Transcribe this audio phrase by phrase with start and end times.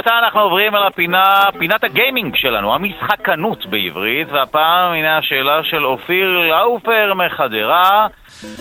[0.00, 6.38] ועתה אנחנו עוברים על הפינה, פינת הגיימינג שלנו, המשחקנות בעברית, והפעם הנה השאלה של אופיר
[6.50, 8.06] לאופר מחדרה.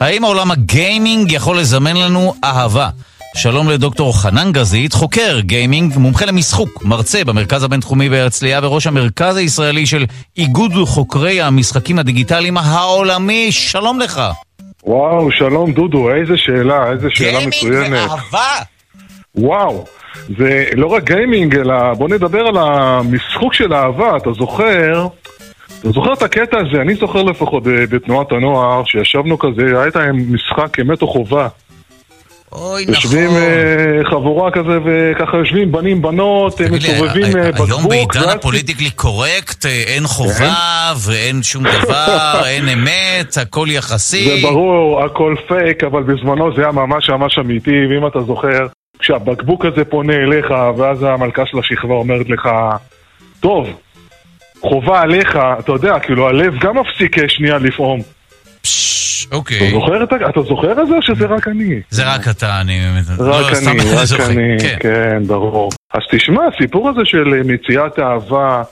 [0.00, 2.88] האם העולם הגיימינג יכול לזמן לנו אהבה?
[3.36, 9.86] שלום לדוקטור חנן גזית, חוקר גיימינג, מומחה למשחוק, מרצה במרכז הבינתחומי בהרצליה וראש המרכז הישראלי
[9.86, 10.04] של
[10.38, 13.52] איגוד חוקרי המשחקים הדיגיטליים העולמי.
[13.52, 14.22] שלום לך.
[14.84, 17.90] וואו, שלום דודו, איזה שאלה, איזה שאלה מצוינת.
[17.90, 18.64] גיימינג ואהבה!
[19.34, 19.84] וואו,
[20.38, 25.06] זה לא רק גיימינג, אלא בוא נדבר על המשחוק של אהבה, אתה זוכר?
[25.80, 26.82] אתה זוכר את הקטע הזה?
[26.82, 29.62] אני זוכר לפחות בתנועת הנוער, שישבנו כזה,
[29.94, 31.48] היה משחק אמת או חובה.
[32.52, 33.36] אוי, יושבים נכון.
[33.42, 37.68] אה, חבורה כזה, וככה יושבים בנים, בנות, אה, מסובבים אה, בקבוק.
[37.68, 40.54] היום בעידן הפוליטיקלי קורקט אין חובה
[41.06, 44.24] ואין שום דבר, אין אמת, הכל יחסי.
[44.24, 48.66] זה ברור, הכל פייק, אבל בזמנו זה היה ממש ממש אמיתי, ואם אתה זוכר,
[49.02, 52.48] כשהבקבוק הזה פונה אליך, ואז המלכה של השכבה אומרת לך,
[53.40, 53.68] טוב,
[54.60, 58.00] חובה עליך, אתה יודע, כאילו הלב גם מפסיק אה, שנייה לפעום.
[58.62, 59.70] פש, אתה אוקיי.
[59.70, 61.80] זוכר אתה זוכר את זה או שזה רק אני?
[61.90, 62.80] זה רק אתה, אני.
[63.10, 64.26] רק לא, אני, רק זוכר.
[64.26, 64.76] אני, כן.
[64.80, 65.70] כן, ברור.
[65.94, 68.62] אז תשמע, הסיפור הזה של אה, מציאת אהבה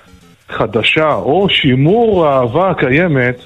[0.49, 3.37] חדשה, או שימור האהבה הקיימת,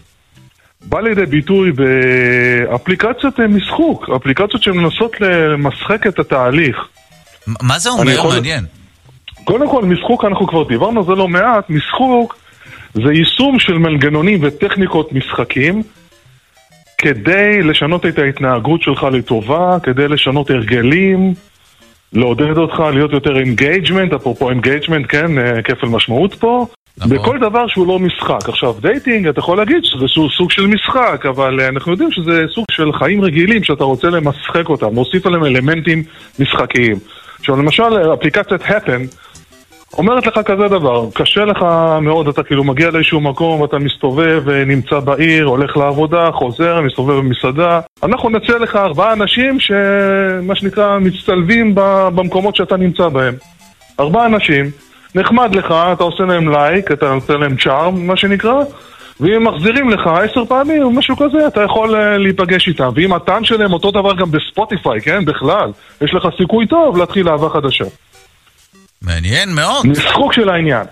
[0.86, 6.76] בא לידי ביטוי באפליקציות אה, משחוק, אפליקציות שמנסות למשחק את התהליך.
[7.62, 8.10] מה זה אומר?
[8.10, 8.64] יכול- מעניין.
[9.44, 12.36] קודם כל, משחוק, אנחנו כבר דיברנו על זה לא מעט, משחוק
[12.94, 15.82] זה יישום של מנגנונים וטכניקות משחקים
[16.98, 21.34] כדי לשנות את ההתנהגות שלך לטובה, כדי לשנות הרגלים,
[22.12, 26.66] לעודד אותך להיות יותר engagement, אפרופו engagement, כן, אה, כפל משמעות פה,
[26.98, 27.10] נכון.
[27.16, 28.48] בכל דבר שהוא לא משחק.
[28.48, 30.04] עכשיו, dating, אתה יכול להגיד שזה
[30.36, 34.68] סוג- של משחק, אבל אה, אנחנו יודעים שזה סוג של חיים רגילים שאתה רוצה למשחק
[34.68, 36.02] אותם, להוסיף עליהם אלמנטים
[36.38, 36.96] משחקיים.
[37.40, 39.16] עכשיו, למשל, אפליקציית happen
[39.98, 41.58] אומרת לך כזה דבר, קשה לך
[42.02, 47.14] מאוד, אתה כאילו מגיע לאיזשהו מקום, אתה מסתובב, אה, נמצא בעיר, הולך לעבודה, חוזר, מסתובב
[47.14, 47.80] במסעדה.
[48.02, 51.72] אנחנו נציע לך ארבעה אנשים שמה שנקרא מצטלבים
[52.14, 53.34] במקומות שאתה נמצא בהם.
[54.00, 54.70] ארבעה אנשים,
[55.14, 58.54] נחמד לך, אתה עושה להם לייק, אתה עושה להם charm, מה שנקרא,
[59.20, 62.90] ואם הם מחזירים לך עשר פעמים או משהו כזה, אתה יכול אה, להיפגש איתם.
[62.94, 65.70] ואם הטעם שלהם אותו דבר גם בספוטיפיי, כן, בכלל,
[66.00, 67.84] יש לך סיכוי טוב להתחיל אהבה חדשה.
[69.02, 69.86] מעניין מאוד.
[69.86, 70.86] משחוק של העניין.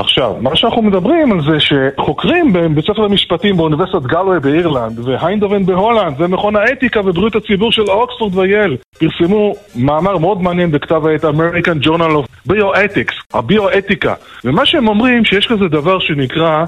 [0.00, 6.14] עכשיו, מה שאנחנו מדברים על זה שחוקרים בבית ספר למשפטים באוניברסיטת גלווי באירלנד ואיינדהובן בהולנד
[6.18, 12.14] ומכון האתיקה ובריאות הציבור של אוקספורד וייל פרסמו מאמר מאוד מעניין בכתב העת American Journal
[12.16, 16.64] of Bioethics, הביואתיקה ומה שהם אומרים שיש כזה דבר שנקרא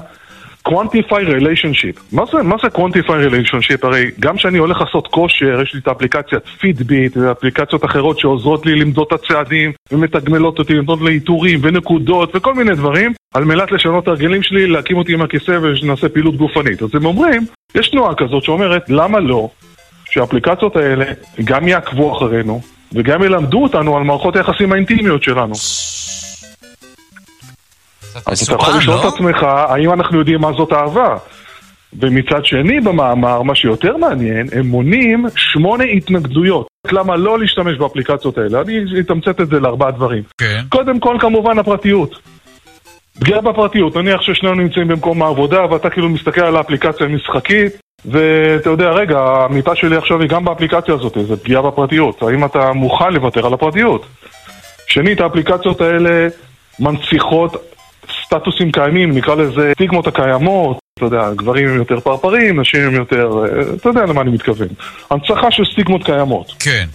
[0.69, 1.99] quantify relationship.
[2.11, 3.79] מה זה, מה זה quantify relationship?
[3.83, 8.75] הרי גם כשאני הולך לעשות כושר, יש לי את האפליקציית פידביט ואפליקציות אחרות שעוזרות לי
[8.75, 14.03] למדוד את הצעדים ומתגמלות אותי, למדוד לי עיטורים ונקודות וכל מיני דברים על מנת לשנות
[14.03, 16.81] את הרגלים שלי, להקים אותי עם הכיסא ושנעשה פעילות גופנית.
[16.81, 17.45] אז הם אומרים,
[17.75, 19.49] יש תנועה כזאת שאומרת, למה לא
[20.09, 21.05] שהאפליקציות האלה
[21.43, 22.61] גם יעקבו אחרינו
[22.93, 25.53] וגם ילמדו אותנו על מערכות היחסים האינטימיות שלנו.
[28.25, 29.07] אז אתה יכול לשאול לא?
[29.07, 31.17] את עצמך, האם אנחנו יודעים מה זאת אהבה?
[32.01, 36.67] ומצד שני במאמר, מה שיותר מעניין, הם מונים שמונה התנגדויות.
[36.91, 38.61] למה לא להשתמש באפליקציות האלה?
[38.61, 40.23] אני אתמצת את זה לארבעה דברים.
[40.37, 40.61] כן.
[40.69, 42.19] קודם כל, כמובן, הפרטיות.
[43.19, 47.73] פגיעה בפרטיות, נניח ששנינו נמצאים במקום העבודה ואתה כאילו מסתכל על האפליקציה המשחקית
[48.05, 52.21] ואתה יודע, רגע, המיטה שלי עכשיו היא גם באפליקציה הזאת, זה פגיעה בפרטיות.
[52.21, 54.05] האם אתה מוכן לוותר על הפרטיות?
[54.87, 56.27] שנית, האפליקציות האלה
[56.79, 57.55] מנציחות
[58.25, 63.29] סטטוסים קיימים, נקרא לזה סטיגמות הקיימות, אתה יודע, גברים הם יותר פרפרים, נשים הם יותר,
[63.75, 64.67] אתה יודע למה אני מתכוון.
[65.09, 66.51] הנצחה של סטיגמות קיימות.
[66.59, 66.85] כן.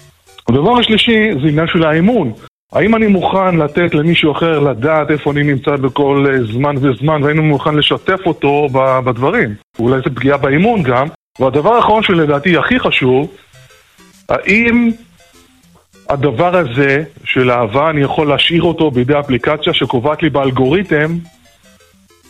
[0.48, 2.32] הדבר השלישי זה עניין של האמון.
[2.72, 7.38] האם אני מוכן לתת למישהו אחר לדעת איפה אני נמצא בכל אה, זמן וזמן, והאם
[7.38, 8.68] אני מוכן לשתף אותו
[9.04, 9.54] בדברים?
[9.78, 11.06] אולי זה פגיעה באמון גם.
[11.40, 13.36] והדבר האחרון שלדעתי הכי חשוב,
[14.28, 14.90] האם
[16.08, 21.16] הדבר הזה של אהבה, אני יכול להשאיר אותו בידי אפליקציה שקובעת לי באלגוריתם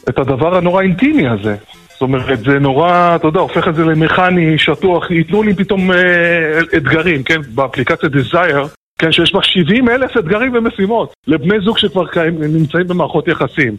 [0.08, 1.56] את הדבר הנורא אינטימי הזה.
[1.92, 6.58] זאת אומרת, זה נורא, אתה יודע, הופך את זה למכני, שטוח, ייתנו לי פתאום אה,
[6.76, 7.40] אתגרים, כן?
[7.54, 13.28] באפליקציה Desire, כן, שיש בה 70 אלף אתגרים ומשימות לבני זוג שכבר קיים, נמצאים במערכות
[13.28, 13.76] יחסים.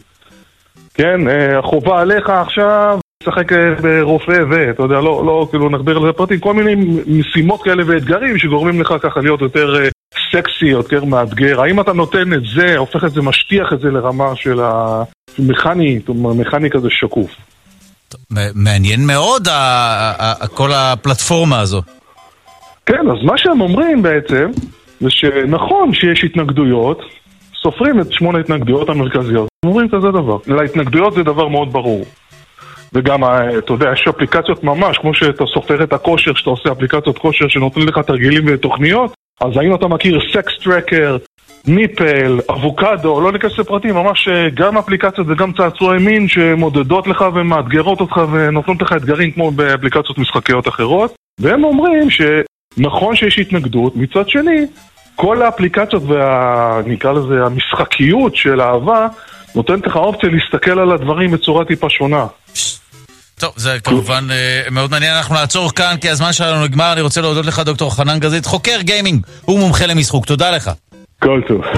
[0.94, 4.70] כן, אה, החובה עליך עכשיו, לשחק אה, ברופא ו...
[4.70, 6.74] אתה יודע, לא, לא, כאילו, נחביר על זה פרטים, כל מיני
[7.06, 9.88] משימות כאלה ואתגרים שגורמים לך ככה להיות יותר אה,
[10.32, 11.60] סקסי, יותר מאתגר.
[11.60, 14.60] האם אתה נותן את זה, הופך את זה, משטיח את זה לרמה של
[15.38, 17.30] המכני, מכני כזה שקוף.
[18.54, 19.48] מעניין מאוד
[20.54, 21.82] כל הפלטפורמה הזו.
[22.86, 24.50] כן, אז מה שהם אומרים בעצם,
[25.00, 27.02] זה שנכון שיש התנגדויות,
[27.62, 29.48] סופרים את שמונה ההתנגדויות המרכזיות.
[29.64, 30.36] אומרים כזה דבר.
[30.46, 32.04] להתנגדויות זה דבר מאוד ברור.
[32.92, 37.18] וגם, אה, אתה יודע, יש אפליקציות ממש, כמו שאתה סופר את הכושר, שאתה עושה אפליקציות
[37.18, 41.16] כושר שנותנים לך תרגילים ותוכניות, אז האם אתה מכיר סקס טרקר,
[41.66, 48.00] ניפל, אבוקדו, לא ניכנס לפרטים, ממש אה, גם אפליקציות וגם צעצועי מין שמודדות לך ומאתגרות
[48.00, 51.14] אותך ונותנות לך אתגרים כמו באפליקציות משחקיות אחרות.
[51.40, 52.10] והם אומרים
[52.76, 54.66] שנכון שיש התנגדות, מצד שני,
[55.16, 59.06] כל האפליקציות ונקרא לזה המשחקיות של אהבה
[59.54, 62.26] נותנת לך אופציה להסתכל על הדברים בצורה טיפה שונה.
[63.38, 65.14] טוב, זה כמובן uh, מאוד מעניין.
[65.14, 66.92] אנחנו נעצור כאן כי הזמן שלנו נגמר.
[66.92, 70.26] אני רוצה להודות לך, דוקטור חנן גזית, חוקר גיימינג, הוא מומחה למשחוק.
[70.26, 70.70] תודה לך.
[71.22, 71.62] כל טוב.